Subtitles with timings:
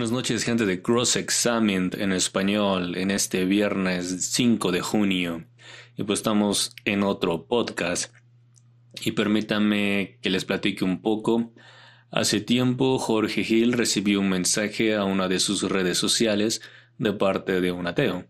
[0.00, 5.44] Buenas noches, gente de Cross Examined en español en este viernes 5 de junio.
[5.94, 8.10] Y pues estamos en otro podcast.
[9.04, 11.52] Y permítanme que les platique un poco.
[12.10, 16.62] Hace tiempo Jorge Gil recibió un mensaje a una de sus redes sociales
[16.96, 18.24] de parte de un ateo,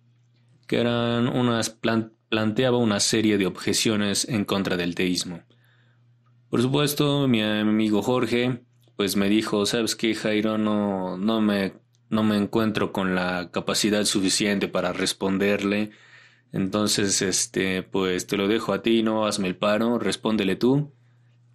[0.67, 5.45] que eran unas planteaba una serie de objeciones en contra del teísmo.
[6.49, 8.65] Por supuesto, mi amigo Jorge
[9.01, 11.73] pues me dijo, sabes que Jairo, no, no, me,
[12.11, 15.91] no me encuentro con la capacidad suficiente para responderle.
[16.53, 19.27] Entonces, este, pues te lo dejo a ti, ¿no?
[19.27, 20.93] Hazme el paro, respóndele tú.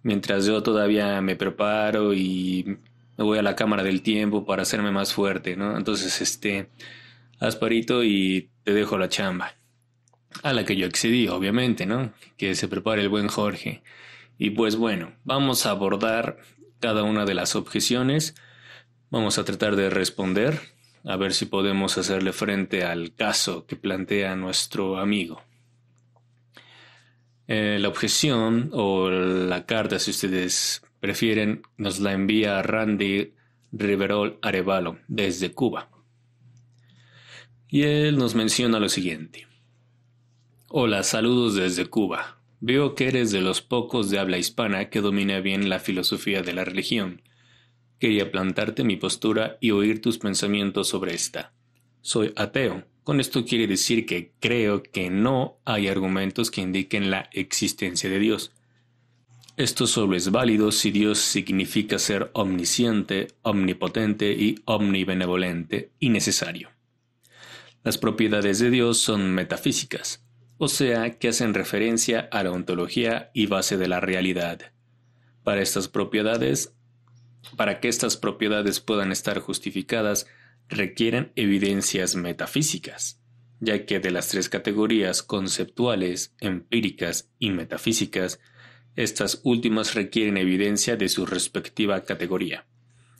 [0.02, 2.78] Mientras yo todavía me preparo y
[3.16, 5.76] me voy a la cámara del tiempo para hacerme más fuerte, ¿no?
[5.76, 6.68] Entonces, este,
[7.38, 9.54] haz parito y te dejo la chamba.
[10.42, 12.12] A la que yo accedí, obviamente, ¿no?
[12.36, 13.84] Que se prepare el buen Jorge.
[14.36, 16.38] Y pues bueno, vamos a abordar
[16.80, 18.34] cada una de las objeciones.
[19.10, 20.60] Vamos a tratar de responder,
[21.04, 25.42] a ver si podemos hacerle frente al caso que plantea nuestro amigo.
[27.48, 33.32] Eh, la objeción o la carta, si ustedes prefieren, nos la envía Randy
[33.70, 35.88] Riverol Arevalo desde Cuba.
[37.68, 39.46] Y él nos menciona lo siguiente.
[40.68, 42.35] Hola, saludos desde Cuba.
[42.68, 46.52] Veo que eres de los pocos de habla hispana que domina bien la filosofía de
[46.52, 47.22] la religión.
[48.00, 51.52] Quería plantarte mi postura y oír tus pensamientos sobre esta.
[52.00, 52.82] Soy ateo.
[53.04, 58.18] Con esto quiere decir que creo que no hay argumentos que indiquen la existencia de
[58.18, 58.50] Dios.
[59.56, 66.70] Esto solo es válido si Dios significa ser omnisciente, omnipotente y omnibenevolente y necesario.
[67.84, 70.25] Las propiedades de Dios son metafísicas
[70.58, 74.72] o sea que hacen referencia a la ontología y base de la realidad.
[75.44, 76.74] Para estas propiedades,
[77.56, 80.26] para que estas propiedades puedan estar justificadas,
[80.68, 83.20] requieren evidencias metafísicas,
[83.60, 88.40] ya que de las tres categorías conceptuales, empíricas y metafísicas,
[88.96, 92.66] estas últimas requieren evidencia de su respectiva categoría,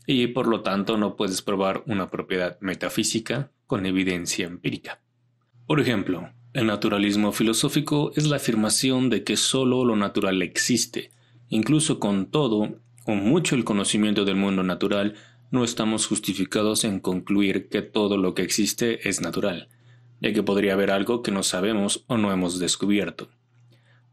[0.06, 5.00] y por lo tanto no puedes probar una propiedad metafísica con evidencia empírica.
[5.66, 11.10] Por ejemplo, el naturalismo filosófico es la afirmación de que sólo lo natural existe.
[11.50, 15.16] Incluso con todo, o mucho el conocimiento del mundo natural,
[15.50, 19.68] no estamos justificados en concluir que todo lo que existe es natural,
[20.22, 23.28] ya que podría haber algo que no sabemos o no hemos descubierto.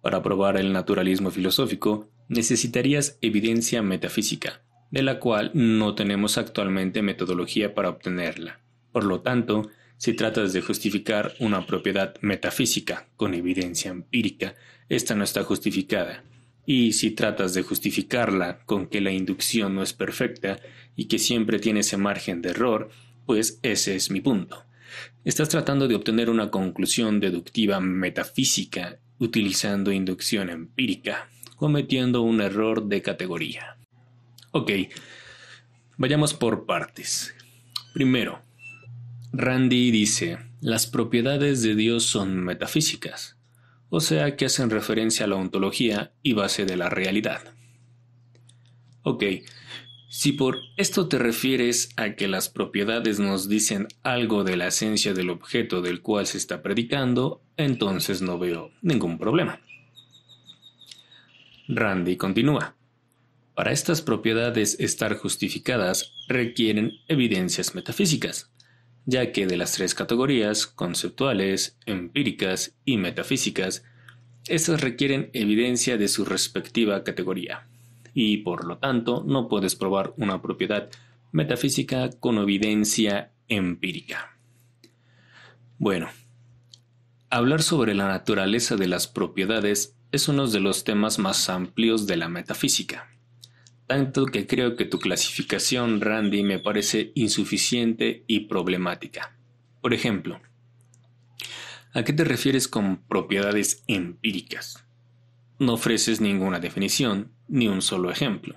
[0.01, 7.73] Para probar el naturalismo filosófico, necesitarías evidencia metafísica, de la cual no tenemos actualmente metodología
[7.73, 8.59] para obtenerla.
[8.91, 9.69] Por lo tanto,
[10.03, 14.53] si tratas de justificar una propiedad metafísica con evidencia empírica,
[14.89, 16.25] esta no está justificada.
[16.65, 20.59] Y si tratas de justificarla con que la inducción no es perfecta
[20.97, 22.89] y que siempre tiene ese margen de error,
[23.25, 24.65] pues ese es mi punto.
[25.23, 33.01] Estás tratando de obtener una conclusión deductiva metafísica utilizando inducción empírica, cometiendo un error de
[33.01, 33.77] categoría.
[34.51, 34.69] Ok,
[35.95, 37.33] vayamos por partes.
[37.93, 38.41] Primero,
[39.35, 43.35] Randy dice, las propiedades de Dios son metafísicas,
[43.89, 47.41] o sea que hacen referencia a la ontología y base de la realidad.
[49.01, 49.23] Ok,
[50.07, 55.16] si por esto te refieres a que las propiedades nos dicen algo de la esencia
[55.16, 59.61] del objeto del cual se está predicando, entonces no veo ningún problema.
[61.67, 62.75] Randy continúa.
[63.55, 68.52] Para estas propiedades estar justificadas requieren evidencias metafísicas
[69.05, 73.83] ya que de las tres categorías, conceptuales, empíricas y metafísicas,
[74.47, 77.67] estas requieren evidencia de su respectiva categoría,
[78.13, 80.89] y por lo tanto no puedes probar una propiedad
[81.31, 84.38] metafísica con evidencia empírica.
[85.77, 86.09] Bueno,
[87.29, 92.17] hablar sobre la naturaleza de las propiedades es uno de los temas más amplios de
[92.17, 93.09] la metafísica
[93.94, 99.38] tanto que creo que tu clasificación, Randy, me parece insuficiente y problemática.
[99.84, 100.42] Por ejemplo,
[101.94, 104.84] ¿a qué te refieres con propiedades empíricas?
[105.60, 108.56] No ofreces ninguna definición, ni un solo ejemplo.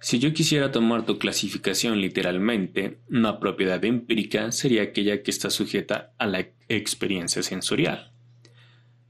[0.00, 6.12] Si yo quisiera tomar tu clasificación literalmente, una propiedad empírica sería aquella que está sujeta
[6.18, 8.12] a la experiencia sensorial.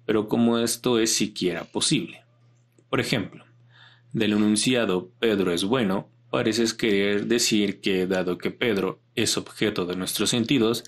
[0.05, 2.23] Pero ¿cómo esto es siquiera posible?
[2.88, 3.45] Por ejemplo,
[4.16, 9.94] del enunciado Pedro es bueno, pareces querer decir que dado que Pedro es objeto de
[9.94, 10.84] nuestros sentidos,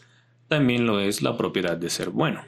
[0.49, 2.43] también lo es la propiedad de ser bueno.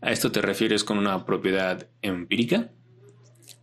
[0.00, 2.70] ¿A esto te refieres con una propiedad empírica?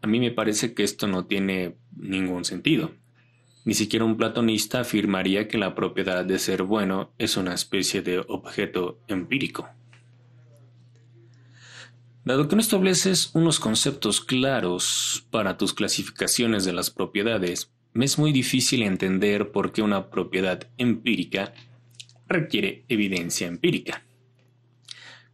[0.01, 2.91] A mí me parece que esto no tiene ningún sentido.
[3.63, 8.19] Ni siquiera un platonista afirmaría que la propiedad de ser bueno es una especie de
[8.27, 9.69] objeto empírico.
[12.23, 18.19] Dado que no estableces unos conceptos claros para tus clasificaciones de las propiedades, me es
[18.19, 21.53] muy difícil entender por qué una propiedad empírica
[22.27, 24.05] requiere evidencia empírica.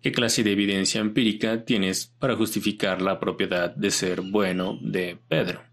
[0.01, 5.63] ¿Qué clase de evidencia empírica tienes para justificar la propiedad de ser bueno de Pedro?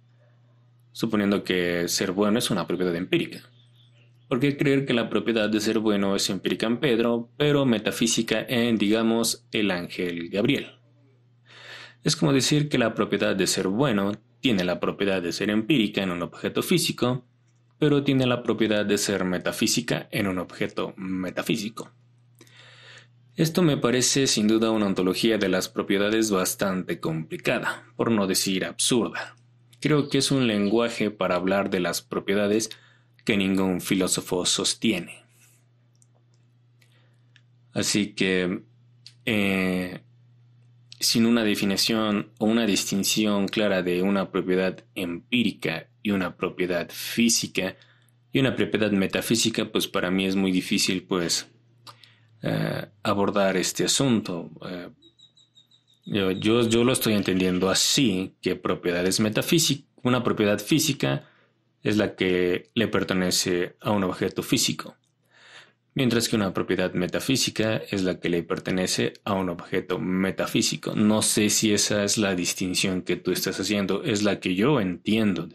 [0.91, 3.49] Suponiendo que ser bueno es una propiedad empírica.
[4.29, 8.45] ¿Por qué creer que la propiedad de ser bueno es empírica en Pedro, pero metafísica
[8.49, 10.73] en, digamos, el ángel Gabriel?
[12.05, 16.03] Es como decir que la propiedad de ser bueno tiene la propiedad de ser empírica
[16.03, 17.25] en un objeto físico,
[17.79, 21.91] pero tiene la propiedad de ser metafísica en un objeto metafísico.
[23.37, 28.67] Esto me parece sin duda una ontología de las propiedades bastante complicada, por no decir
[28.67, 29.35] absurda.
[29.81, 32.69] Creo que es un lenguaje para hablar de las propiedades
[33.25, 35.25] que ningún filósofo sostiene.
[37.73, 38.63] Así que
[39.25, 40.01] eh,
[41.05, 47.77] sin una definición o una distinción clara de una propiedad empírica y una propiedad física
[48.33, 51.49] y una propiedad metafísica, pues para mí es muy difícil pues
[52.43, 54.51] eh, abordar este asunto.
[54.69, 54.89] Eh,
[56.07, 61.29] yo, yo, lo estoy entendiendo así, que propiedades metafísicas, una propiedad física
[61.83, 64.97] es la que le pertenece a un objeto físico
[65.95, 70.95] mientras que una propiedad metafísica es la que le pertenece a un objeto metafísico.
[70.95, 74.81] No sé si esa es la distinción que tú estás haciendo, es la que yo
[74.81, 75.49] entiendo.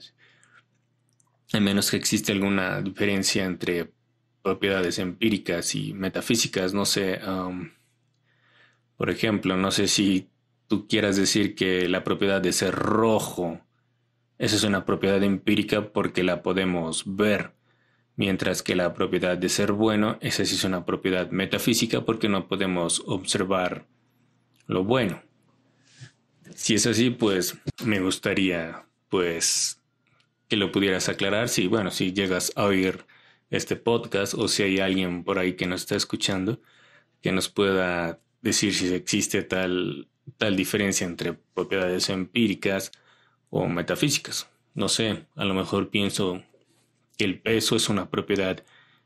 [1.51, 3.91] A menos que existe alguna diferencia entre
[4.41, 7.19] propiedades empíricas y metafísicas, no sé.
[7.27, 7.71] Um,
[8.95, 10.29] por ejemplo, no sé si
[10.67, 13.59] tú quieras decir que la propiedad de ser rojo,
[14.37, 17.58] es una propiedad empírica porque la podemos ver
[18.19, 22.49] mientras que la propiedad de ser bueno, esa sí es una propiedad metafísica porque no
[22.49, 23.85] podemos observar
[24.67, 25.23] lo bueno.
[26.53, 29.81] Si es así, pues me gustaría pues
[30.49, 33.05] que lo pudieras aclarar si bueno, si llegas a oír
[33.51, 36.59] este podcast o si hay alguien por ahí que nos está escuchando
[37.21, 42.91] que nos pueda decir si existe tal tal diferencia entre propiedades empíricas
[43.49, 44.49] o metafísicas.
[44.73, 46.43] No sé, a lo mejor pienso
[47.25, 48.63] el peso es una propiedad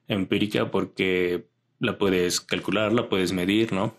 [0.08, 1.46] empírica porque
[1.80, 3.96] la puedes calcular, la puedes medir, ¿no?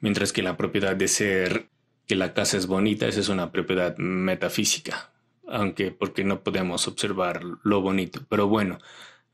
[0.00, 1.68] Mientras que la propiedad de ser
[2.06, 5.12] que la casa es bonita, esa es una propiedad metafísica,
[5.48, 8.24] aunque porque no podemos observar lo bonito.
[8.28, 8.78] Pero bueno,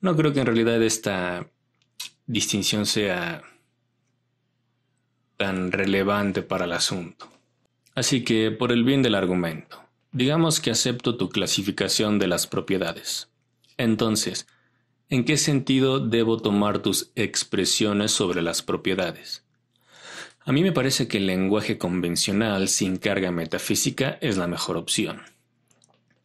[0.00, 1.46] no creo que en realidad esta
[2.26, 3.42] distinción sea
[5.36, 7.28] tan relevante para el asunto.
[7.94, 9.81] Así que, por el bien del argumento,
[10.12, 13.30] Digamos que acepto tu clasificación de las propiedades.
[13.78, 14.46] Entonces,
[15.08, 19.42] ¿en qué sentido debo tomar tus expresiones sobre las propiedades?
[20.44, 25.22] A mí me parece que el lenguaje convencional sin carga metafísica es la mejor opción.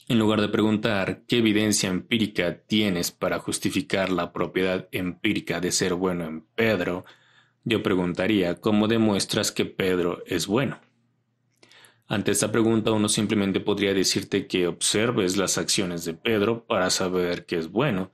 [0.10, 5.94] En lugar de preguntar qué evidencia empírica tienes para justificar la propiedad empírica de ser
[5.94, 7.06] bueno en Pedro,
[7.63, 10.82] yo preguntaría cómo demuestras que Pedro es bueno.
[12.09, 17.45] Ante esta pregunta uno simplemente podría decirte que observes las acciones de Pedro para saber
[17.45, 18.11] que es bueno.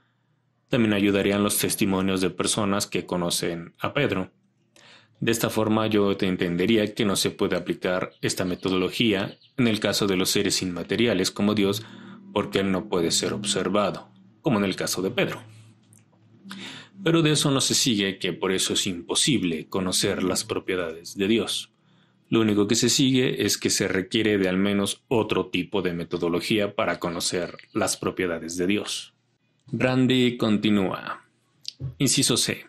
[0.67, 4.31] También ayudarían los testimonios de personas que conocen a Pedro.
[5.19, 9.79] De esta forma yo te entendería que no se puede aplicar esta metodología en el
[9.79, 11.85] caso de los seres inmateriales como Dios
[12.33, 14.09] porque Él no puede ser observado,
[14.41, 15.43] como en el caso de Pedro.
[17.03, 21.27] Pero de eso no se sigue que por eso es imposible conocer las propiedades de
[21.27, 21.72] Dios.
[22.33, 25.93] Lo único que se sigue es que se requiere de al menos otro tipo de
[25.93, 29.13] metodología para conocer las propiedades de Dios.
[29.67, 31.27] Brandy continúa.
[31.99, 32.65] Inciso C.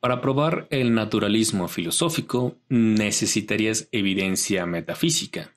[0.00, 5.54] Para probar el naturalismo filosófico necesitarías evidencia metafísica,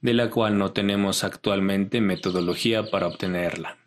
[0.00, 3.78] de la cual no tenemos actualmente metodología para obtenerla.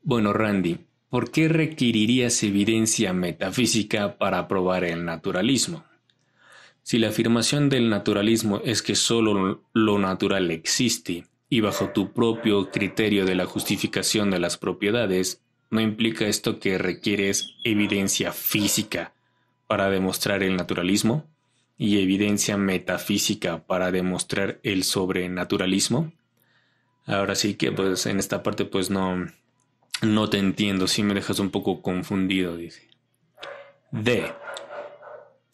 [0.00, 5.84] Bueno, Randy, ¿por qué requerirías evidencia metafísica para probar el naturalismo?
[6.84, 12.70] Si la afirmación del naturalismo es que solo lo natural existe y bajo tu propio
[12.70, 19.14] criterio de la justificación de las propiedades, ¿no implica esto que requieres evidencia física
[19.66, 21.26] para demostrar el naturalismo
[21.78, 26.12] y evidencia metafísica para demostrar el sobrenaturalismo?
[27.06, 29.26] Ahora sí que pues en esta parte pues no
[30.02, 32.88] no te entiendo, si me dejas un poco confundido, dice.
[33.90, 34.30] D.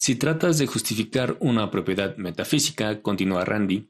[0.01, 3.87] Si tratas de justificar una propiedad metafísica, continúa Randy,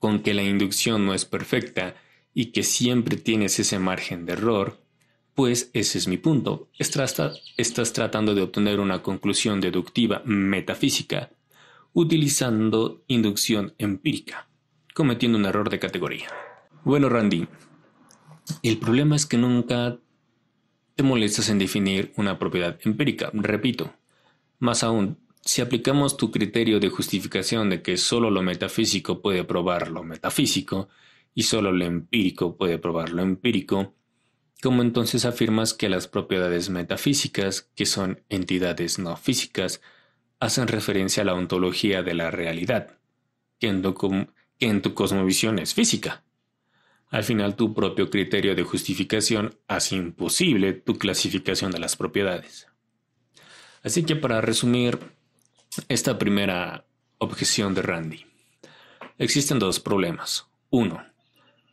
[0.00, 1.94] con que la inducción no es perfecta
[2.34, 4.80] y que siempre tienes ese margen de error,
[5.36, 6.68] pues ese es mi punto.
[6.76, 11.30] Estás, tratando de obtener una conclusión deductiva metafísica
[11.92, 14.48] utilizando inducción empírica,
[14.94, 16.26] cometiendo un error de categoría.
[16.82, 17.46] Bueno, Randy,
[18.64, 19.96] el problema es que nunca
[20.96, 23.30] te molestas en definir una propiedad empírica.
[23.32, 23.94] Repito,
[24.58, 29.90] más aún, si aplicamos tu criterio de justificación de que solo lo metafísico puede probar
[29.90, 30.88] lo metafísico
[31.34, 33.94] y solo lo empírico puede probar lo empírico,
[34.62, 39.80] ¿cómo entonces afirmas que las propiedades metafísicas, que son entidades no físicas,
[40.40, 42.98] hacen referencia a la ontología de la realidad,
[43.58, 43.82] que en
[44.82, 46.24] tu, cosmovisión es física?
[47.08, 52.67] Al final tu propio criterio de justificación hace imposible tu clasificación de las propiedades.
[53.82, 54.98] Así que para resumir
[55.88, 56.84] esta primera
[57.18, 58.26] objeción de Randy,
[59.18, 60.46] existen dos problemas.
[60.70, 61.04] Uno,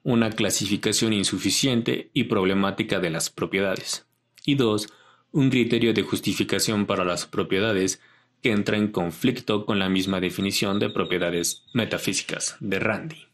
[0.03, 4.05] una clasificación insuficiente y problemática de las propiedades.
[4.45, 4.87] Y dos,
[5.31, 7.99] un criterio de justificación para las propiedades
[8.41, 13.27] que entra en conflicto con la misma definición de propiedades metafísicas de Randy.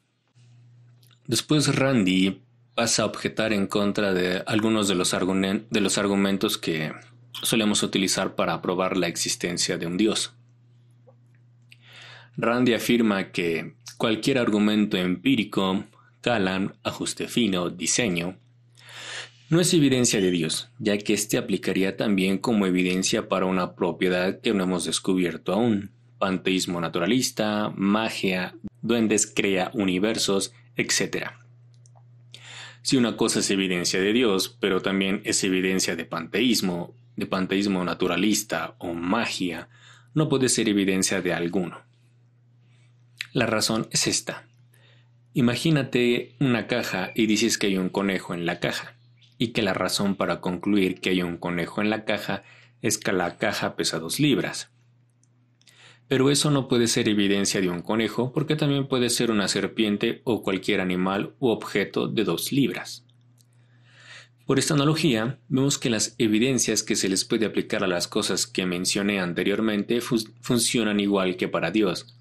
[1.27, 2.41] Después Randy
[2.75, 6.93] pasa a objetar en contra de algunos de los, argumentos que
[7.33, 10.33] solemos utilizar para probar la existencia de un Dios.
[12.37, 15.85] Randy afirma que cualquier argumento empírico,
[16.21, 18.37] Calan, ajuste fino, diseño,
[19.49, 24.39] no es evidencia de Dios, ya que éste aplicaría también como evidencia para una propiedad
[24.39, 31.31] que no hemos descubierto aún, panteísmo naturalista, magia, duendes crea universos, etc.
[32.81, 37.83] Si una cosa es evidencia de Dios, pero también es evidencia de panteísmo, de panteísmo
[37.83, 39.69] naturalista o magia,
[40.13, 41.81] no puede ser evidencia de alguno.
[43.33, 44.47] La razón es esta.
[45.33, 48.95] Imagínate una caja y dices que hay un conejo en la caja,
[49.37, 52.43] y que la razón para concluir que hay un conejo en la caja
[52.81, 54.71] es que la caja pesa dos libras.
[56.07, 60.21] Pero eso no puede ser evidencia de un conejo porque también puede ser una serpiente
[60.25, 63.05] o cualquier animal u objeto de dos libras.
[64.51, 68.45] Por esta analogía, vemos que las evidencias que se les puede aplicar a las cosas
[68.45, 72.17] que mencioné anteriormente funcionan igual que para Dios,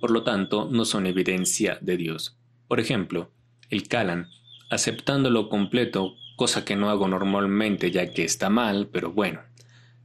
[0.00, 2.36] por lo tanto no son evidencia de Dios.
[2.66, 3.30] Por ejemplo,
[3.70, 4.26] el Calan,
[4.70, 9.42] aceptándolo completo, cosa que no hago normalmente ya que está mal, pero bueno,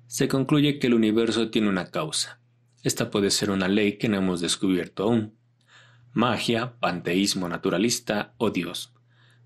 [0.05, 2.39] se concluye que el universo tiene una causa.
[2.83, 5.33] Esta puede ser una ley que no hemos descubierto aún.
[6.11, 8.92] Magia, panteísmo naturalista o Dios.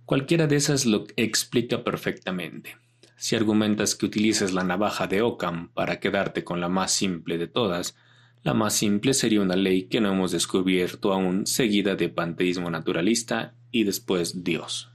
[0.08, 2.78] Cualquiera de esas lo explica perfectamente.
[3.18, 7.48] Si argumentas que utilizas la navaja de Occam para quedarte con la más simple de
[7.48, 7.98] todas,
[8.42, 13.54] la más simple sería una ley que no hemos descubierto aún, seguida de panteísmo naturalista
[13.70, 14.90] y después Dios.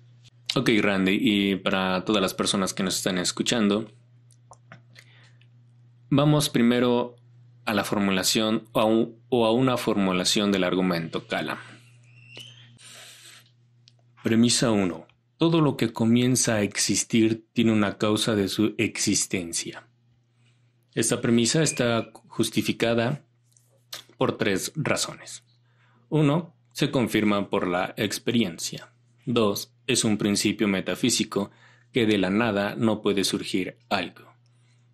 [0.55, 3.93] Ok, Randy, y para todas las personas que nos están escuchando,
[6.09, 7.17] vamos primero
[7.67, 9.13] a la formulación o
[9.47, 11.59] a, una formulación del argumento Cala.
[14.23, 15.05] Premisa 1.
[15.37, 19.89] Todo lo que comienza a existir tiene una causa de su existencia.
[20.95, 23.25] Esta premisa está justificada
[24.19, 25.43] por tres razones.
[26.09, 26.55] 1.
[26.73, 28.93] Se confirma por la experiencia.
[29.27, 29.75] 2.
[29.89, 31.51] Es un principio metafísico
[31.93, 34.33] que de la nada no puede surgir algo.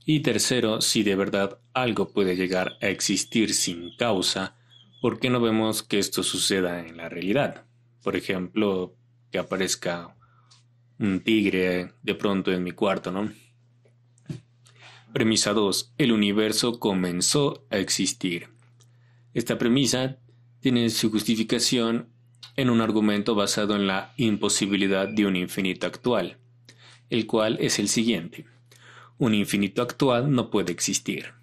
[0.07, 4.57] Y tercero, si de verdad algo puede llegar a existir sin causa,
[5.03, 7.67] ¿por qué no vemos que esto suceda en la realidad?
[8.03, 8.95] Por ejemplo,
[9.31, 10.15] que aparezca
[10.99, 13.31] un tigre de pronto en mi cuarto, ¿no?
[15.13, 15.95] Premisa 2.
[15.99, 18.49] El universo comenzó a existir.
[19.33, 20.19] Esta premisa
[20.61, 22.09] tiene su justificación
[22.57, 26.39] en un argumento basado en la imposibilidad de un infinito actual,
[27.09, 28.47] el cual es el siguiente.
[29.17, 31.35] Un infinito actual no puede existir.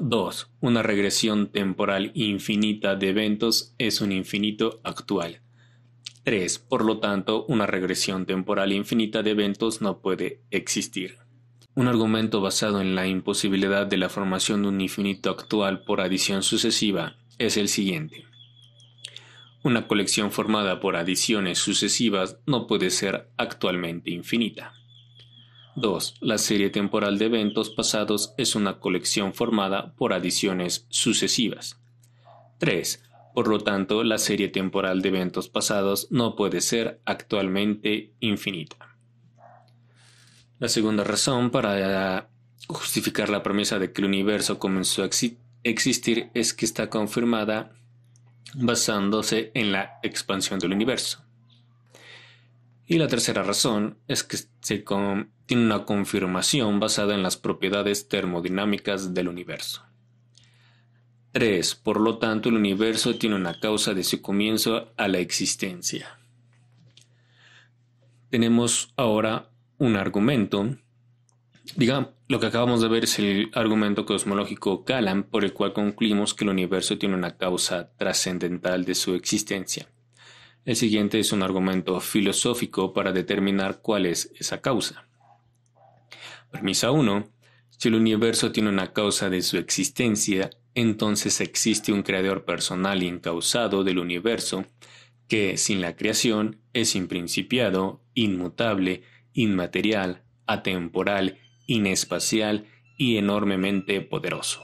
[0.00, 0.50] 2.
[0.60, 5.40] Una regresión temporal infinita de eventos es un infinito actual.
[6.24, 6.58] 3.
[6.58, 11.16] Por lo tanto, una regresión temporal infinita de eventos no puede existir.
[11.74, 16.42] Un argumento basado en la imposibilidad de la formación de un infinito actual por adición
[16.42, 18.24] sucesiva es el siguiente.
[19.62, 24.72] Una colección formada por adiciones sucesivas no puede ser actualmente infinita.
[25.76, 26.16] 2.
[26.20, 31.80] La serie temporal de eventos pasados es una colección formada por adiciones sucesivas.
[32.58, 33.02] 3.
[33.34, 38.96] Por lo tanto, la serie temporal de eventos pasados no puede ser actualmente infinita.
[40.58, 42.28] La segunda razón para
[42.68, 45.08] justificar la promesa de que el universo comenzó a
[45.62, 47.72] existir es que está confirmada
[48.54, 51.24] basándose en la expansión del universo.
[52.86, 54.84] Y la tercera razón es que se
[55.46, 59.84] tiene una confirmación basada en las propiedades termodinámicas del universo.
[61.32, 61.74] 3.
[61.76, 66.18] Por lo tanto, el universo tiene una causa de su comienzo a la existencia.
[68.30, 70.76] Tenemos ahora un argumento.
[71.76, 76.34] Digamos, lo que acabamos de ver es el argumento cosmológico Kalam, por el cual concluimos
[76.34, 79.88] que el universo tiene una causa trascendental de su existencia.
[80.64, 85.08] El siguiente es un argumento filosófico para determinar cuál es esa causa.
[86.50, 87.28] Premisa 1.
[87.70, 93.84] Si el universo tiene una causa de su existencia, entonces existe un creador personal incausado
[93.84, 94.64] del universo
[95.28, 102.66] que, sin la creación, es imprincipiado, inmutable, inmaterial, atemporal, inespacial
[102.98, 104.62] y enormemente poderoso.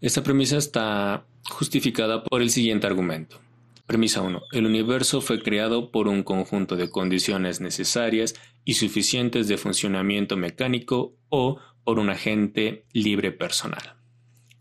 [0.00, 3.40] Esta premisa está justificada por el siguiente argumento.
[3.86, 4.42] Premisa 1.
[4.52, 8.34] El universo fue creado por un conjunto de condiciones necesarias
[8.64, 13.97] y suficientes de funcionamiento mecánico o por un agente libre personal.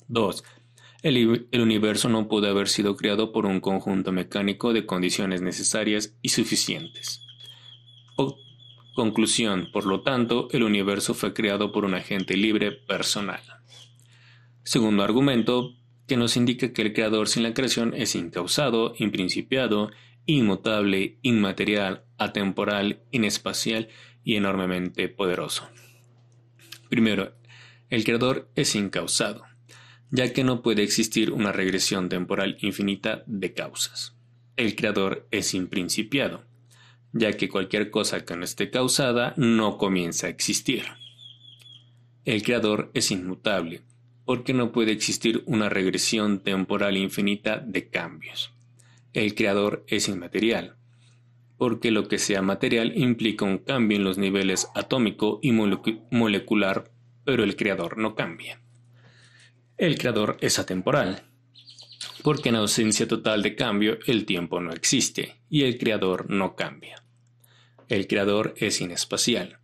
[0.07, 0.43] 2.
[1.03, 6.29] El, universo no puede haber sido creado por un conjunto mecánico de condiciones necesarias y
[6.29, 7.21] suficientes.
[8.95, 13.41] conclusión, por lo tanto, el universo fue creado por un agente libre personal.
[14.63, 15.75] Segundo argumento,
[16.07, 19.91] que nos indica que el creador sin la creación es incausado, imprincipiado,
[20.25, 23.89] inmutable, inmaterial, atemporal, inespacial
[24.23, 25.69] y enormemente poderoso.
[26.89, 27.33] Primero,
[27.89, 29.43] el creador es incausado,
[30.11, 34.15] ya que no puede existir una regresión temporal infinita de causas.
[34.55, 36.43] El creador es imprincipiado,
[37.13, 40.83] ya que cualquier cosa que no esté causada no comienza a existir.
[42.25, 43.81] El creador es inmutable,
[44.25, 48.51] porque no puede existir una regresión temporal infinita de cambios.
[49.13, 50.75] El creador es inmaterial,
[51.57, 56.91] porque lo que sea material implica un cambio en los niveles atómico y molecular,
[57.23, 58.61] pero el creador no cambia.
[59.77, 61.21] El creador es atemporal,
[62.23, 67.03] porque en ausencia total de cambio el tiempo no existe y el creador no cambia.
[67.87, 69.59] El creador es inespacial,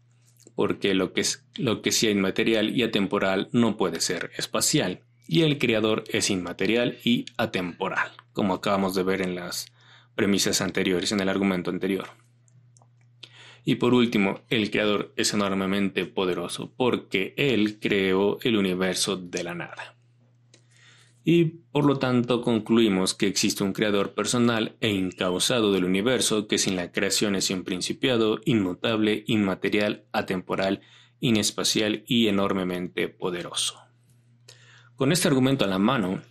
[0.54, 5.42] porque lo que, es, lo que sea inmaterial y atemporal no puede ser espacial, y
[5.42, 9.66] el creador es inmaterial y atemporal, como acabamos de ver en las
[10.14, 12.10] premisas anteriores, en el argumento anterior.
[13.66, 19.56] Y por último, el creador es enormemente poderoso, porque él creó el universo de la
[19.56, 19.94] nada
[21.26, 26.58] y por lo tanto concluimos que existe un creador personal e incausado del universo que
[26.58, 30.82] sin la creación es imprincipiado, inmutable, inmaterial, atemporal,
[31.20, 33.80] inespacial y enormemente poderoso.
[34.96, 36.22] Con este argumento a la mano,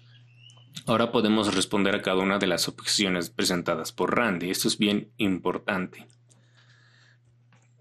[0.86, 4.50] ahora podemos responder a cada una de las objeciones presentadas por Randy.
[4.50, 6.06] Esto es bien importante.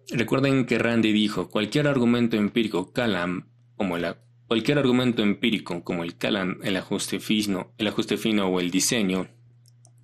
[0.10, 4.06] Recuerden que Randy dijo, cualquier argumento empírico Calam, como el
[4.52, 9.30] Cualquier argumento empírico, como el Calan, el ajuste, fino, el ajuste fino o el diseño,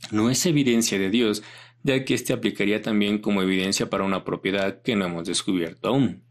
[0.09, 1.43] no es evidencia de Dios,
[1.83, 6.23] ya que éste aplicaría también como evidencia para una propiedad que no hemos descubierto aún.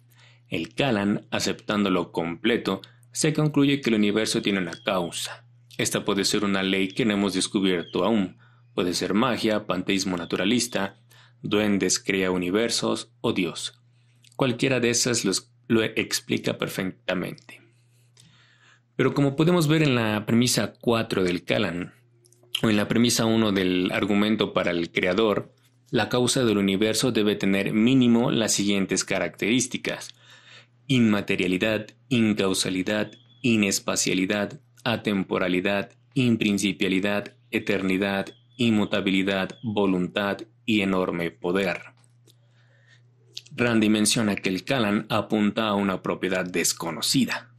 [0.48, 2.80] El Calan, aceptándolo completo,
[3.12, 5.44] se concluye que el universo tiene una causa.
[5.76, 8.38] Esta puede ser una ley que no hemos descubierto aún.
[8.74, 11.02] Puede ser magia, panteísmo naturalista,
[11.42, 13.78] duendes crea universos o Dios.
[14.36, 15.22] Cualquiera de esas
[15.68, 17.65] lo explica perfectamente.
[18.96, 21.92] Pero como podemos ver en la premisa 4 del Calan,
[22.62, 25.52] o en la premisa 1 del argumento para el creador,
[25.90, 30.14] la causa del universo debe tener mínimo las siguientes características.
[30.86, 41.82] Inmaterialidad, incausalidad, inespacialidad, atemporalidad, imprincipialidad, eternidad, inmutabilidad, voluntad y enorme poder.
[43.54, 47.55] Randy menciona que el Calan apunta a una propiedad desconocida.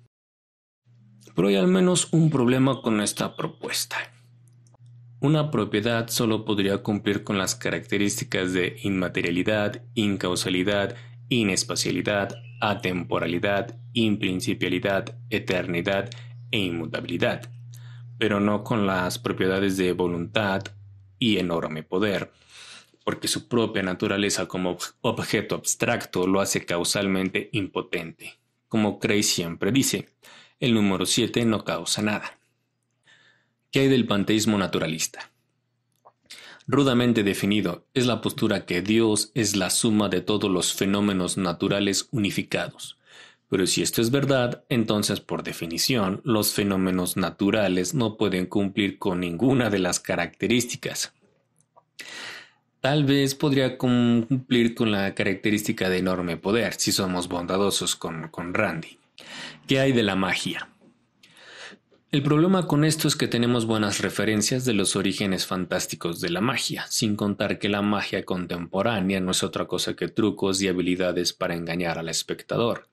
[1.38, 3.98] Pero hay al menos un problema con esta propuesta.
[5.20, 10.96] Una propiedad solo podría cumplir con las características de inmaterialidad, incausalidad,
[11.30, 16.10] inespacialidad, atemporalidad, imprincipialidad, eternidad
[16.50, 17.52] e inmutabilidad,
[18.18, 20.64] pero no con las propiedades de voluntad
[21.20, 22.32] y enorme poder,
[23.06, 30.08] porque su propia naturaleza como objeto abstracto lo hace causalmente impotente, como Cray siempre dice.
[30.60, 32.40] El número 7 no causa nada.
[33.70, 35.30] ¿Qué hay del panteísmo naturalista?
[36.66, 42.10] Rudamente definido, es la postura que Dios es la suma de todos los fenómenos naturales
[42.12, 42.98] unificados.
[43.50, 49.20] Pero si esto es verdad, entonces por definición los fenómenos naturales no pueden cumplir con
[49.20, 51.14] ninguna de las características.
[52.82, 58.56] tal vez podría cumplir con la característica de enorme poder si somos bondadosos con, con
[58.56, 58.98] Randy.
[59.68, 60.70] ¿Qué hay de la magia?
[62.10, 66.40] El problema con esto es que tenemos buenas referencias de los orígenes fantásticos de la
[66.40, 71.34] magia, sin contar que la magia contemporánea no es otra cosa que trucos y habilidades
[71.34, 72.88] para engañar al espectador.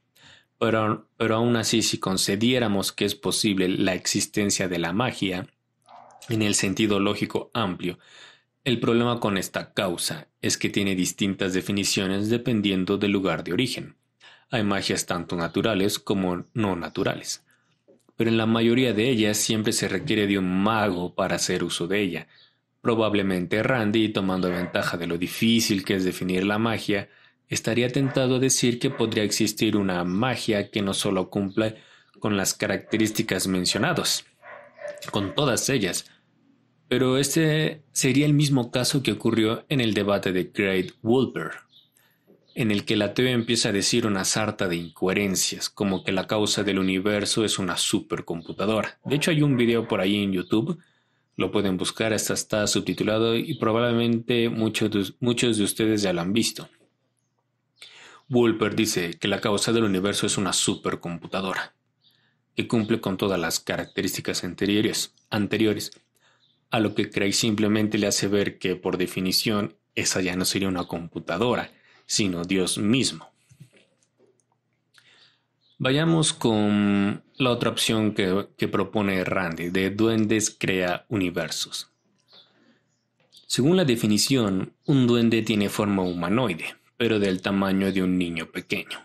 [0.58, 5.46] Pero, pero aún así, si concediéramos que es posible la existencia de la magia,
[6.28, 8.00] en el sentido lógico amplio,
[8.64, 13.94] el problema con esta causa es que tiene distintas definiciones dependiendo del lugar de origen.
[14.50, 17.44] Hay magias tanto naturales como no naturales
[18.16, 21.86] pero en la mayoría de ellas siempre se requiere de un mago para hacer uso
[21.86, 22.28] de ella.
[22.80, 27.08] Probablemente Randy, tomando ventaja de lo difícil que es definir la magia,
[27.48, 31.74] estaría tentado a decir que podría existir una magia que no solo cumpla
[32.20, 34.24] con las características mencionadas,
[35.10, 36.10] con todas ellas,
[36.88, 41.63] pero este sería el mismo caso que ocurrió en el debate de Great Wolper
[42.54, 46.26] en el que la TV empieza a decir una sarta de incoherencias, como que la
[46.26, 48.98] causa del universo es una supercomputadora.
[49.04, 50.78] De hecho, hay un video por ahí en YouTube,
[51.36, 56.20] lo pueden buscar, hasta está subtitulado y probablemente muchos de, muchos de ustedes ya lo
[56.20, 56.68] han visto.
[58.28, 61.74] Wolper dice que la causa del universo es una supercomputadora,
[62.54, 65.90] que cumple con todas las características anteriores, anteriores,
[66.70, 70.68] a lo que Craig simplemente le hace ver que, por definición, esa ya no sería
[70.68, 71.70] una computadora,
[72.06, 73.34] sino Dios mismo.
[75.78, 81.90] Vayamos con la otra opción que, propone Randy, de duendes crea universos.
[83.46, 89.04] Según la definición, un duende tiene forma humanoide, pero del tamaño de un niño pequeño.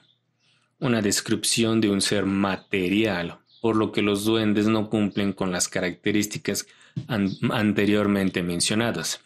[0.79, 5.67] Una descripción de un ser material, por lo que los duendes no cumplen con las
[5.67, 6.67] características
[7.07, 9.21] anteriormente mencionadas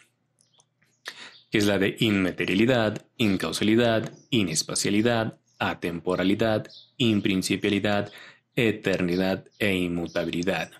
[1.54, 8.10] que es la de inmaterialidad, incausalidad, inespacialidad, atemporalidad, imprincipialidad,
[8.56, 10.72] eternidad e inmutabilidad.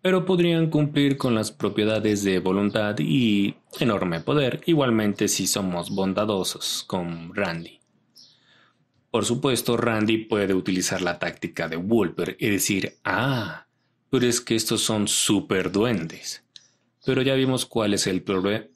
[0.00, 6.82] Pero podrían cumplir con las propiedades de voluntad y enorme poder, igualmente si somos bondadosos
[6.86, 7.78] con Randy.
[9.10, 13.66] Por supuesto, Randy puede utilizar la táctica de Wolper y decir, ah,
[14.08, 16.42] pero es que estos son super duendes.
[17.04, 18.24] Pero ya vimos cuál es el,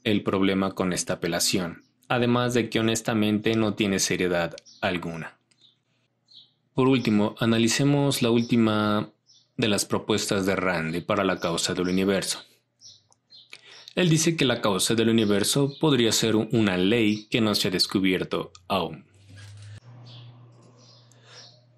[0.04, 5.37] el problema con esta apelación, además de que honestamente no tiene seriedad alguna.
[6.74, 9.10] Por último, analicemos la última
[9.56, 12.42] de las propuestas de Randy para la causa del universo.
[13.94, 17.70] Él dice que la causa del universo podría ser una ley que no se ha
[17.70, 19.04] descubierto aún.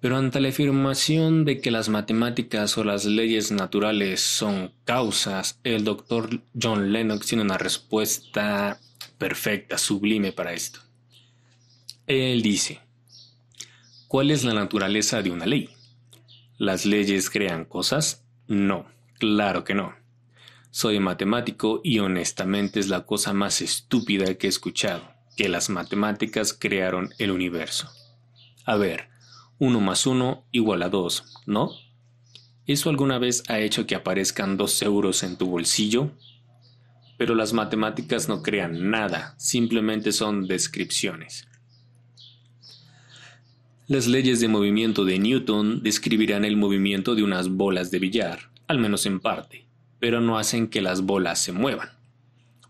[0.07, 5.83] Pero ante la afirmación de que las matemáticas o las leyes naturales son causas, el
[5.83, 8.79] doctor John Lennox tiene una respuesta
[9.17, 10.79] perfecta, sublime para esto.
[12.05, 12.79] Él dice,
[14.07, 15.71] ¿cuál es la naturaleza de una ley?
[16.57, 18.23] ¿Las leyes crean cosas?
[18.47, 18.87] No,
[19.19, 19.93] claro que no.
[20.71, 25.03] Soy matemático y honestamente es la cosa más estúpida que he escuchado,
[25.35, 27.91] que las matemáticas crearon el universo.
[28.63, 29.16] A ver,
[29.59, 31.71] 1 más 1 igual a 2, ¿no?
[32.67, 36.11] ¿Eso alguna vez ha hecho que aparezcan 2 euros en tu bolsillo?
[37.17, 41.47] Pero las matemáticas no crean nada, simplemente son descripciones.
[43.87, 48.77] Las leyes de movimiento de Newton describirán el movimiento de unas bolas de billar, al
[48.77, 49.65] menos en parte,
[49.99, 51.89] pero no hacen que las bolas se muevan.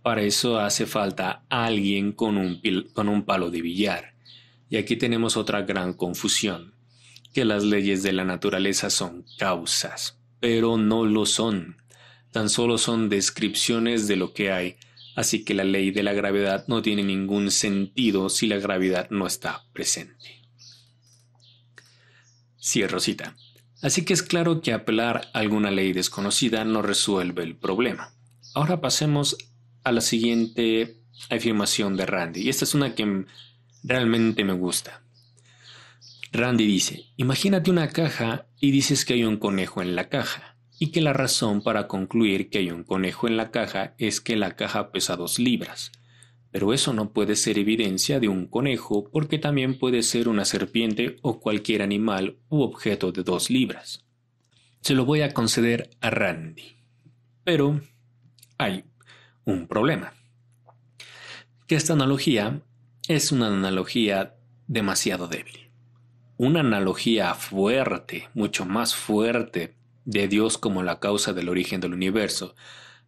[0.04, 2.62] Para eso hace falta alguien con un,
[2.94, 4.14] con un palo de billar.
[4.70, 6.77] Y aquí tenemos otra gran confusión
[7.38, 11.78] que las leyes de la naturaleza son causas, pero no lo son.
[12.32, 14.78] Tan solo son descripciones de lo que hay,
[15.16, 19.28] así que la ley de la gravedad no tiene ningún sentido si la gravedad no
[19.28, 20.48] está presente.
[22.60, 23.36] Cierro cita.
[23.84, 28.16] Así que es claro que apelar a alguna ley desconocida no resuelve el problema.
[28.56, 29.38] Ahora pasemos
[29.84, 33.26] a la siguiente afirmación de Randy, y esta es una que
[33.84, 35.04] realmente me gusta.
[36.32, 40.92] Randy dice, imagínate una caja y dices que hay un conejo en la caja, y
[40.92, 44.56] que la razón para concluir que hay un conejo en la caja es que la
[44.56, 45.92] caja pesa dos libras.
[46.52, 51.18] Pero eso no puede ser evidencia de un conejo porque también puede ser una serpiente
[51.22, 54.06] o cualquier animal u objeto de dos libras.
[54.82, 56.78] Se lo voy a conceder a Randy.
[57.44, 57.82] Pero
[58.58, 58.86] hay
[59.46, 60.14] un problema.
[61.68, 62.62] Que esta analogía
[63.08, 64.36] es una analogía
[64.68, 65.67] demasiado débil
[66.38, 69.74] una analogía fuerte, mucho más fuerte,
[70.06, 72.56] de Dios como la causa del origen del universo,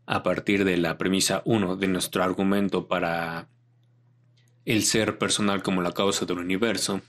[0.06, 3.48] a partir de la premisa 1 de nuestro argumento para
[4.66, 7.02] el ser personal como la causa del universo,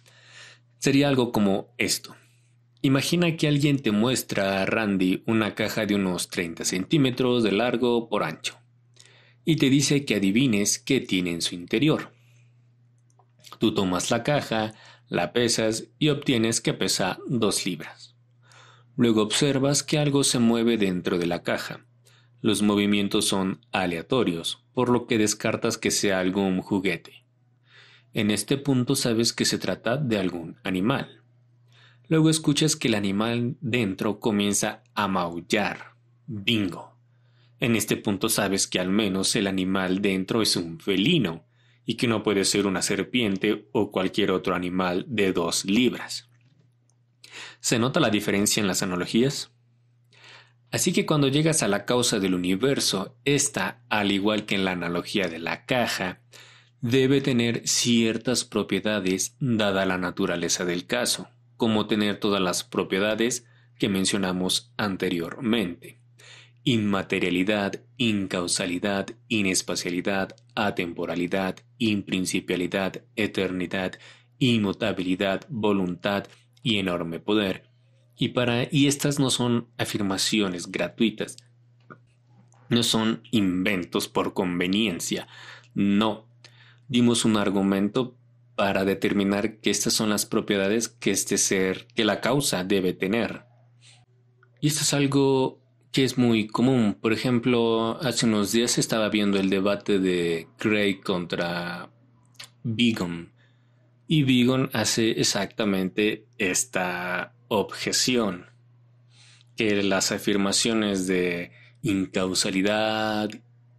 [0.79, 2.15] sería algo como esto.
[2.83, 8.09] Imagina que alguien te muestra a Randy una caja de unos 30 centímetros de largo
[8.09, 8.59] por ancho
[9.45, 12.13] y te dice que adivines qué tiene en su interior.
[13.59, 14.73] Tú tomas la caja,
[15.11, 18.17] la pesas y obtienes que pesa 2 libras.
[18.97, 21.85] Luego observas que algo se mueve dentro de la caja.
[22.41, 27.27] Los movimientos son aleatorios, por lo que descartas que sea algún juguete.
[28.15, 31.23] En este punto sabes que se trata de algún animal.
[32.09, 35.95] Luego escuchas que el animal dentro comienza a maullar.
[36.27, 36.97] Bingo.
[37.59, 41.45] En este punto sabes que al menos el animal dentro es un felino
[41.85, 46.31] y que no puede ser una serpiente o cualquier otro animal de dos libras.
[47.61, 49.53] ¿Se nota la diferencia en las analogías?
[50.71, 54.73] Así que cuando llegas a la causa del universo, esta, al igual que en la
[54.73, 56.21] analogía de la caja,
[56.81, 63.47] debe tener ciertas propiedades dada la naturaleza del caso, como tener todas las propiedades
[63.79, 66.01] que mencionamos anteriormente.
[66.63, 73.95] Inmaterialidad, incausalidad, inespacialidad, atemporalidad, imprincipialidad, eternidad,
[74.39, 76.29] inmutabilidad, voluntad
[76.63, 77.71] y enorme poder
[78.21, 81.39] y, para, y estas no son afirmaciones gratuitas,
[82.69, 85.27] no son inventos por conveniencia,
[85.75, 86.29] no.
[86.87, 88.19] Dimos un argumento
[88.57, 93.47] para determinar que estas son las propiedades que este ser, que la causa debe tener.
[94.61, 95.60] Y esto es algo
[95.93, 96.97] que es muy común.
[97.01, 101.91] Por ejemplo, hace unos días estaba viendo el debate de Craig contra
[102.63, 103.33] Begon.
[104.07, 108.47] Y Begon hace exactamente esta objeción,
[109.57, 113.31] que las afirmaciones de incausalidad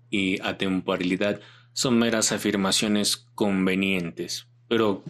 [0.10, 1.40] y atemporalidad
[1.74, 5.04] son meras afirmaciones convenientes, pero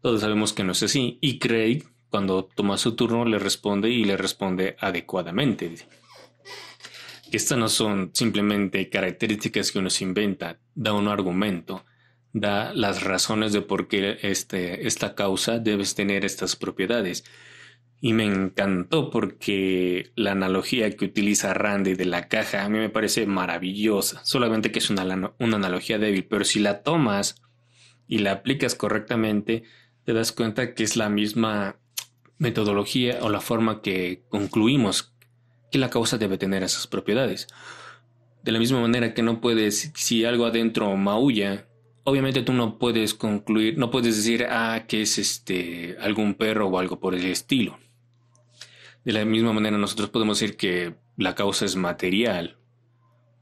[0.00, 4.04] todos sabemos que no es así, y Craig, cuando toma su turno, le responde y
[4.04, 5.76] le responde adecuadamente.
[7.30, 11.84] Estas no son simplemente características que uno se inventa, da un argumento,
[12.32, 17.24] da las razones de por qué este, esta causa debes tener estas propiedades.
[18.00, 22.90] Y me encantó porque la analogía que utiliza Randy de la caja a mí me
[22.90, 24.24] parece maravillosa.
[24.24, 27.42] Solamente que es una, una analogía débil, pero si la tomas
[28.06, 29.64] y la aplicas correctamente,
[30.04, 31.76] te das cuenta que es la misma
[32.38, 35.12] metodología o la forma que concluimos
[35.70, 37.48] que la causa debe tener esas propiedades.
[38.42, 41.66] De la misma manera que no puedes, si algo adentro maulla,
[42.04, 46.78] obviamente tú no puedes concluir, no puedes decir, ah, que es este, algún perro o
[46.78, 47.78] algo por el estilo.
[49.04, 52.58] De la misma manera nosotros podemos decir que la causa es material,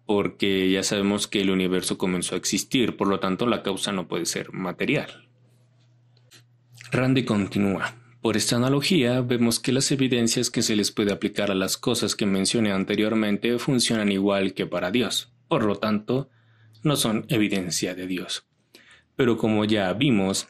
[0.06, 4.08] porque ya sabemos que el universo comenzó a existir, por lo tanto la causa no
[4.08, 5.28] puede ser material.
[6.90, 7.94] Randy continúa.
[8.26, 12.16] Por esta analogía, vemos que las evidencias que se les puede aplicar a las cosas
[12.16, 16.28] que mencioné anteriormente funcionan igual que para Dios, por lo tanto,
[16.82, 18.44] no son evidencia de Dios.
[19.14, 20.48] Pero como ya vimos,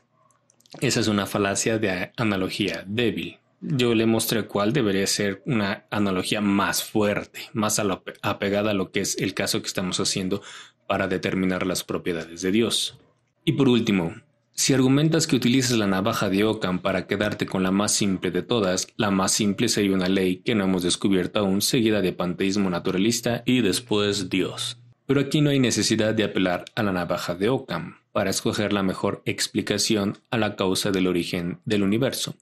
[0.80, 6.40] esa es una falacia de analogía débil yo le mostré cuál debería ser una analogía
[6.40, 7.78] más fuerte, más
[8.22, 10.40] apegada a lo que es el caso que estamos haciendo
[10.86, 12.98] para determinar las propiedades de Dios.
[13.44, 14.14] Y por último,
[14.56, 18.42] si argumentas que utilizas la navaja de Ockham para quedarte con la más simple de
[18.42, 22.70] todas, la más simple sería una ley que no hemos descubierto aún, seguida de panteísmo
[22.70, 24.78] naturalista y después Dios.
[25.06, 28.82] Pero aquí no hay necesidad de apelar a la navaja de Ockham para escoger la
[28.82, 32.34] mejor explicación a la causa del origen del universo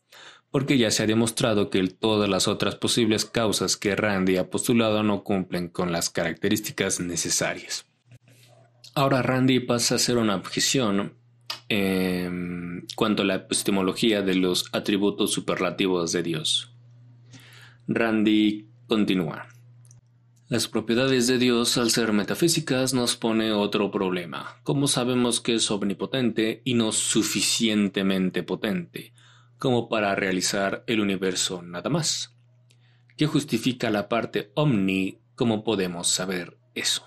[0.55, 5.03] porque ya se ha demostrado que todas las otras posibles causas que Randy ha postulado
[5.03, 7.87] no cumplen con las características necesarias.
[8.95, 11.15] Ahora Randy pasa a hacer una objeción
[11.69, 16.73] en cuanto a la epistemología de los atributos superlativos de Dios.
[17.87, 19.49] Randy continúa.
[20.49, 24.57] Las propiedades de Dios, al ser metafísicas, nos pone otro problema.
[24.63, 29.15] ¿Cómo sabemos que es omnipotente y no suficientemente potente?
[29.65, 32.35] como para realizar el universo nada más.
[33.17, 35.21] ¿Qué justifica la parte omni?
[35.37, 37.03] ¿Cómo podemos saber eso?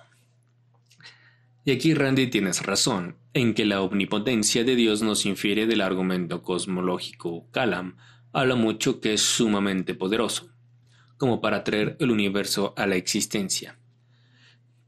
[1.67, 6.41] Y aquí Randy tienes razón, en que la omnipotencia de Dios nos infiere del argumento
[6.41, 7.97] cosmológico Calam,
[8.31, 10.49] habla mucho que es sumamente poderoso,
[11.17, 13.77] como para traer el universo a la existencia.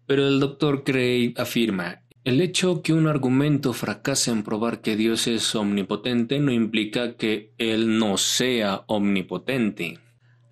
[0.06, 5.28] Pero el doctor Cray afirma, el hecho que un argumento fracase en probar que Dios
[5.28, 10.00] es omnipotente no implica que Él no sea omnipotente.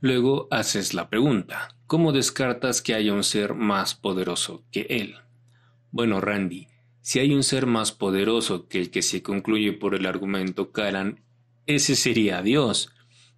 [0.02, 5.16] Luego haces la pregunta, ¿cómo descartas que haya un ser más poderoso que Él?
[5.98, 6.68] Bueno, Randy,
[7.02, 11.24] Si hay un ser más poderoso que el que se concluye por el argumento Karan,
[11.66, 12.92] ese sería Dios.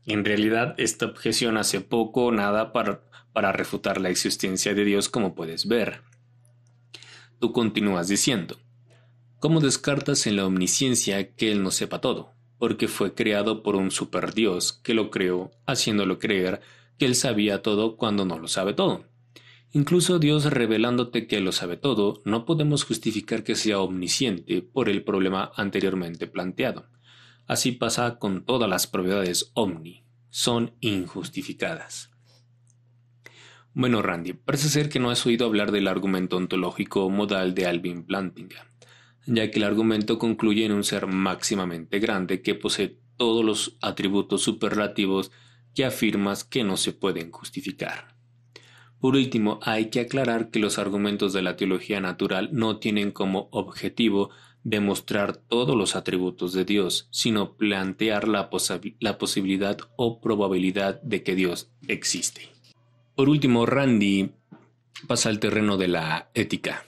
[0.05, 5.07] En realidad, esta objeción hace poco o nada para, para refutar la existencia de Dios
[5.07, 6.01] como puedes ver.
[7.39, 8.57] Tú continúas diciendo,
[9.39, 12.33] ¿cómo descartas en la omnisciencia que Él no sepa todo?
[12.57, 16.59] Porque fue creado por un superdios que lo creó, haciéndolo creer
[16.97, 19.08] que Él sabía todo cuando no lo sabe todo.
[19.71, 25.03] Incluso Dios revelándote que lo sabe todo, no podemos justificar que sea omnisciente por el
[25.03, 26.87] problema anteriormente planteado.
[27.45, 32.09] Así pasa con todas las propiedades omni, son injustificadas.
[33.73, 38.03] Bueno, Randy, parece ser que no has oído hablar del argumento ontológico modal de Alvin
[38.03, 38.67] Plantinga,
[39.27, 44.41] ya que el argumento concluye en un ser máximamente grande que posee todos los atributos
[44.41, 45.31] superlativos
[45.75, 48.18] que afirmas que no se pueden justificar.
[48.99, 53.47] Por último, hay que aclarar que los argumentos de la teología natural no tienen como
[53.51, 54.29] objetivo
[54.63, 61.71] demostrar todos los atributos de Dios, sino plantear la, posibilidad o probabilidad de que Dios
[61.87, 62.49] existe.
[63.15, 64.31] Por último, Randy
[65.07, 66.85] pasa al terreno de la ética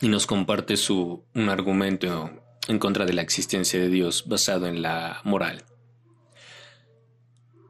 [0.00, 2.30] y nos comparte su, un argumento
[2.68, 5.64] en contra de la existencia de Dios basado en la moral.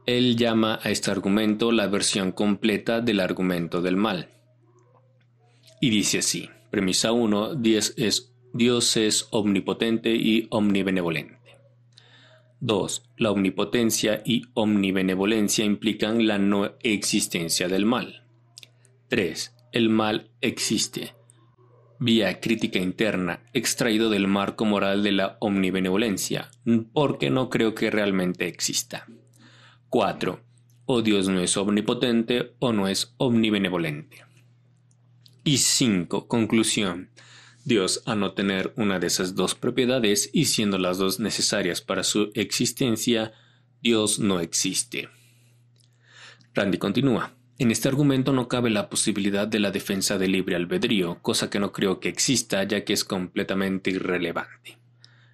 [0.06, 4.28] Él llama a este argumento la versión completa del argumento del mal.
[5.80, 11.36] Y dice así, premisa 1, Dios es, Dios es omnipotente y omnibenevolente.
[12.60, 13.02] 2.
[13.16, 18.22] La omnipotencia y omnibenevolencia implican la no existencia del mal.
[19.08, 19.56] 3.
[19.72, 21.14] El mal existe.
[21.98, 26.50] Vía crítica interna, extraído del marco moral de la omnibenevolencia,
[26.92, 29.06] porque no creo que realmente exista.
[29.90, 30.40] 4.
[30.86, 34.24] O Dios no es omnipotente o no es omnibenevolente.
[35.44, 36.28] Y 5.
[36.28, 37.10] Conclusión.
[37.64, 42.04] Dios, a no tener una de esas dos propiedades y siendo las dos necesarias para
[42.04, 43.32] su existencia,
[43.82, 45.08] Dios no existe.
[46.54, 47.34] Randy continúa.
[47.58, 51.58] En este argumento no cabe la posibilidad de la defensa del libre albedrío, cosa que
[51.58, 54.78] no creo que exista ya que es completamente irrelevante.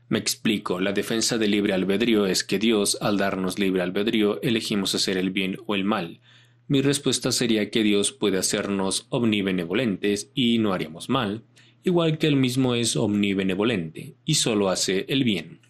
[0.08, 4.94] Me explico, la defensa del libre albedrío es que Dios, al darnos libre albedrío, elegimos
[4.94, 6.20] hacer el bien o el mal.
[6.68, 11.44] Mi respuesta sería que Dios puede hacernos omnibenevolentes y no haríamos mal,
[11.82, 15.60] igual que Él mismo es omnibenevolente y solo hace el bien.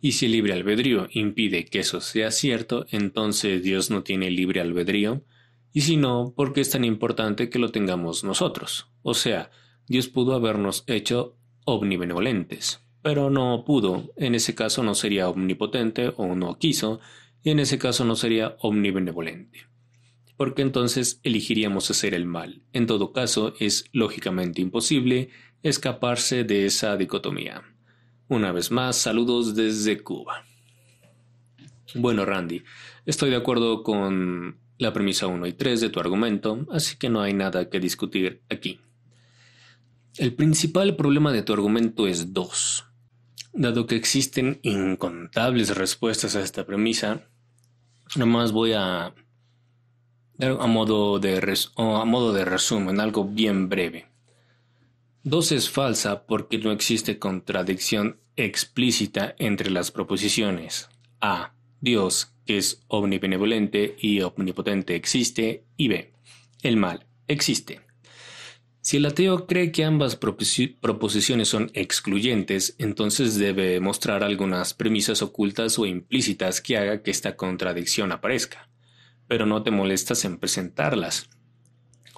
[0.00, 4.60] Y si el libre albedrío impide que eso sea cierto, entonces Dios no tiene libre
[4.60, 5.24] albedrío,
[5.72, 8.88] y si no, ¿por qué es tan importante que lo tengamos nosotros?
[9.02, 9.50] O sea,
[9.88, 16.34] Dios pudo habernos hecho omnibenevolentes pero no pudo, en ese caso no sería omnipotente o
[16.34, 17.00] no quiso,
[17.42, 19.66] y en ese caso no sería omnibenevolente.
[20.36, 22.62] Porque entonces elegiríamos hacer el mal.
[22.72, 25.30] En todo caso, es lógicamente imposible
[25.62, 27.62] escaparse de esa dicotomía.
[28.28, 30.44] Una vez más, saludos desde Cuba.
[31.94, 32.62] Bueno, Randy,
[33.04, 37.20] estoy de acuerdo con la premisa 1 y 3 de tu argumento, así que no
[37.20, 38.80] hay nada que discutir aquí.
[40.16, 42.89] El principal problema de tu argumento es 2.
[43.52, 47.26] Dado que existen incontables respuestas a esta premisa,
[48.16, 49.14] nomás voy a
[50.34, 51.36] dar a modo de,
[51.76, 54.06] a modo de resumen, algo bien breve.
[55.22, 60.88] Dos es falsa porque no existe contradicción explícita entre las proposiciones.
[61.20, 61.52] A.
[61.80, 65.64] Dios, que es omnibenevolente y omnipotente, existe.
[65.76, 66.12] Y B.
[66.62, 67.82] El mal existe.
[68.82, 75.78] Si el ateo cree que ambas proposiciones son excluyentes, entonces debe mostrar algunas premisas ocultas
[75.78, 78.70] o implícitas que haga que esta contradicción aparezca,
[79.28, 81.28] pero no te molestas en presentarlas.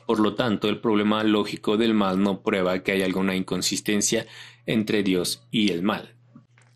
[0.07, 4.27] Por lo tanto, el problema lógico del mal no prueba que hay alguna inconsistencia
[4.65, 6.15] entre Dios y el mal.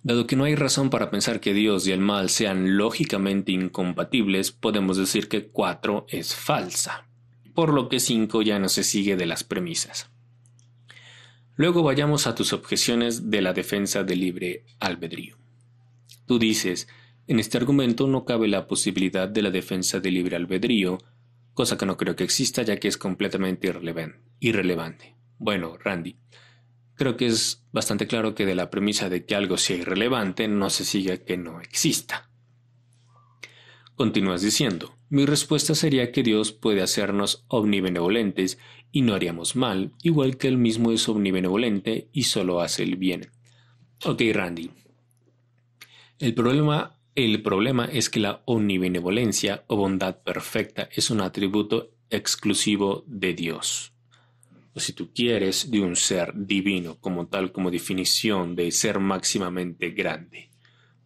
[0.03, 4.51] Dado que no hay razón para pensar que Dios y el mal sean lógicamente incompatibles,
[4.51, 7.07] podemos decir que 4 es falsa
[7.57, 10.11] por lo que 5 ya no se sigue de las premisas.
[11.57, 15.39] Luego vayamos a tus objeciones de la defensa del libre albedrío.
[16.27, 16.87] Tú dices,
[17.27, 20.99] en este argumento no cabe la posibilidad de la defensa del libre albedrío,
[21.55, 23.73] cosa que no creo que exista ya que es completamente
[24.39, 25.17] irrelevante.
[25.39, 26.19] Bueno, Randy,
[26.95, 30.69] creo que es bastante claro que de la premisa de que algo sea irrelevante no
[30.69, 32.29] se sigue que no exista.
[33.95, 38.59] Continúas diciendo, mi respuesta sería que Dios puede hacernos omnibenevolentes
[38.91, 43.31] y no haríamos mal, igual que Él mismo es omnibenevolente y solo hace el bien.
[44.05, 44.71] Ok, Randy.
[46.19, 53.05] El problema, el problema es que la omnibenevolencia o bondad perfecta es un atributo exclusivo
[53.07, 53.93] de Dios.
[54.75, 59.91] o si tú quieres, de un ser divino como tal, como definición de ser máximamente
[59.91, 60.51] grande.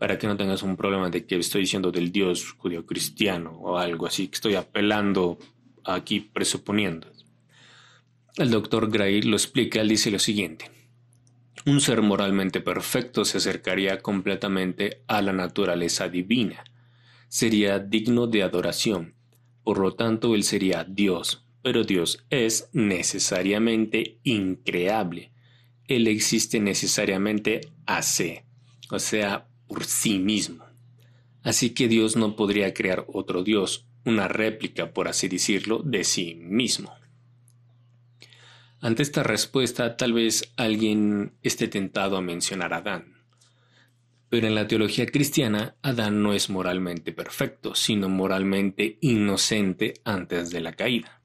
[0.00, 3.76] Para que no tengas un problema de que estoy diciendo del Dios judío cristiano o
[3.76, 5.38] algo así, que estoy apelando
[5.84, 7.06] aquí presuponiendo.
[8.36, 10.70] El doctor Gray lo explica, él dice lo siguiente.
[11.66, 16.64] Un ser moralmente perfecto se acercaría completamente a la naturaleza divina.
[17.28, 19.14] Sería digno de adoración.
[19.64, 25.32] Por lo tanto, él sería Dios, pero Dios es necesariamente increable.
[25.86, 28.38] Él existe necesariamente a sí,
[28.90, 30.64] o sea, por sí mismo.
[31.44, 36.34] Así que Dios no podría crear otro Dios, una réplica, por así decirlo, de sí
[36.34, 36.92] mismo.
[38.80, 43.22] Ante esta respuesta, tal vez alguien esté tentado a mencionar a Adán.
[44.28, 50.60] Pero en la teología cristiana, Adán no es moralmente perfecto, sino moralmente inocente antes de
[50.62, 51.22] la caída.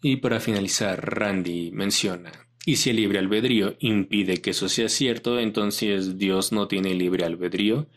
[0.00, 5.38] Y para finalizar, Randy menciona, y si el libre albedrío impide que eso sea cierto,
[5.38, 7.88] entonces Dios no tiene libre albedrío,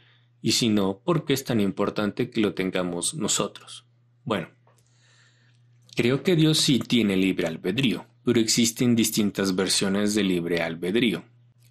[0.41, 3.86] y si no, ¿por qué es tan importante que lo tengamos nosotros?
[4.24, 4.49] Bueno,
[5.95, 11.24] Creo que Dios sí tiene libre albedrío, pero existen distintas versiones de libre albedrío.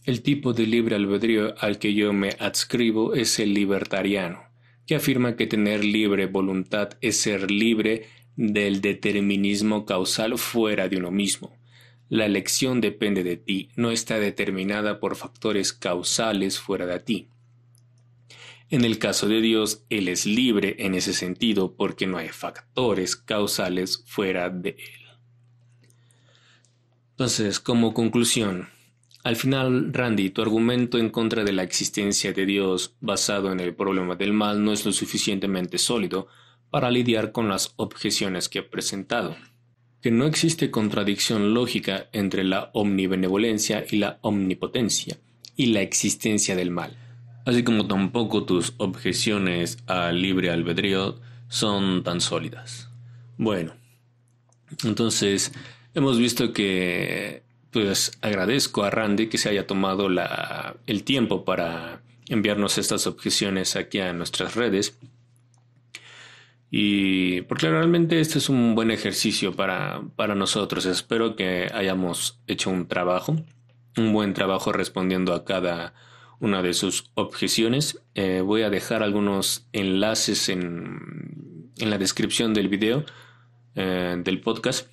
[0.05, 4.45] El tipo de libre albedrío al que yo me adscribo es el libertariano,
[4.87, 11.11] que afirma que tener libre voluntad es ser libre del determinismo causal fuera de uno
[11.11, 11.53] mismo.
[12.13, 17.29] La elección depende de ti, no está determinada por factores causales fuera de ti.
[18.69, 23.17] En el caso de Dios, Él es libre en ese sentido porque no hay factores
[23.17, 25.07] causales fuera de Él.
[27.13, 28.69] Entonces, como conclusión,
[29.25, 33.75] al final, Randy, tu argumento en contra de la existencia de Dios basado en el
[33.75, 36.29] problema del mal no es lo suficientemente sólido
[36.69, 39.35] para lidiar con las objeciones que he presentado.
[40.03, 45.17] Que no existe contradicción lógica entre la omnibenevolencia y la omnipotencia
[45.57, 46.97] y la existencia del mal
[47.45, 52.89] así como tampoco tus objeciones al libre albedrío son tan sólidas.
[53.37, 53.75] Bueno,
[54.85, 55.53] entonces
[55.95, 62.03] hemos visto que pues agradezco a Randy que se haya tomado la, el tiempo para
[62.29, 64.99] enviarnos estas objeciones aquí a nuestras redes.
[66.75, 70.87] Y porque realmente este es un buen ejercicio para, para nosotros.
[70.87, 73.37] Espero que hayamos hecho un trabajo,
[73.99, 75.93] un buen trabajo respondiendo a cada
[76.41, 78.01] una de sus objeciones.
[78.15, 83.05] Eh, voy a dejar algunos enlaces en, en la descripción del video
[83.75, 84.89] eh, del podcast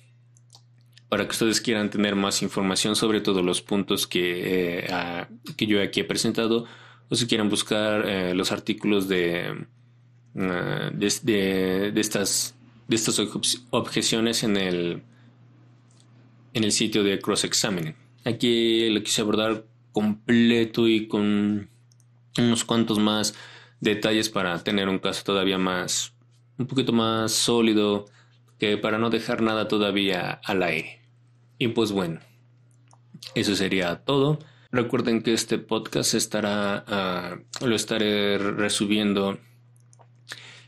[1.08, 5.26] para que ustedes quieran tener más información sobre todos los puntos que, eh,
[5.56, 6.66] que yo aquí he presentado
[7.08, 8.04] o si quieren buscar
[8.36, 9.66] los artículos de,
[10.34, 12.54] de, de, estas,
[12.88, 13.20] de estas
[13.70, 15.02] objeciones en el,
[16.54, 17.94] en el sitio de Cross Examining.
[18.24, 21.68] Aquí lo quise abordar completo y con
[22.38, 23.34] unos cuantos más
[23.80, 26.14] detalles para tener un caso todavía más,
[26.58, 28.06] un poquito más sólido,
[28.58, 31.00] que para no dejar nada todavía al aire.
[31.58, 32.20] Y pues bueno,
[33.34, 34.38] eso sería todo.
[34.70, 39.38] Recuerden que este podcast estará, ah, lo estaré resubiendo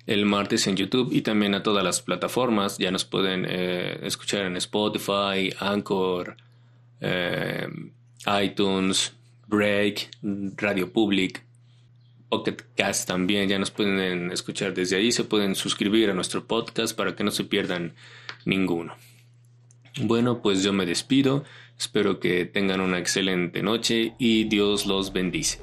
[0.07, 2.79] el martes en YouTube y también a todas las plataformas.
[2.79, 6.37] Ya nos pueden eh, escuchar en Spotify, Anchor,
[7.01, 7.69] eh,
[8.43, 9.13] iTunes,
[9.47, 10.11] Break,
[10.57, 11.45] Radio Public,
[12.29, 16.97] Pocket Cast también, ya nos pueden escuchar desde ahí, se pueden suscribir a nuestro podcast
[16.97, 17.93] para que no se pierdan
[18.47, 18.97] ninguno.
[20.01, 21.45] Bueno, pues yo me despido,
[21.79, 25.59] espero que tengan una excelente noche y Dios los bendice.